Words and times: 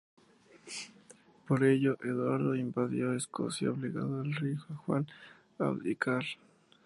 Por 1.47 1.63
ello, 1.63 1.95
Eduardo 2.03 2.55
invadió 2.55 3.13
Escocia, 3.13 3.69
obligando 3.69 4.21
al 4.21 4.33
rey 4.33 4.55
Juan 4.83 5.05
a 5.59 5.65
abdicar. 5.67 6.23